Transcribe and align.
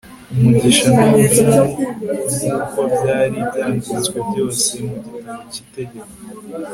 umugisha 0.33 0.85
n'umuvumo, 0.95 1.61
nk'uko 2.41 2.79
byari 2.95 3.37
byanditswe 3.49 4.17
byose 4.29 4.69
mu 4.85 4.93
gitabo 5.05 5.39
cy'itegeko 5.51 6.05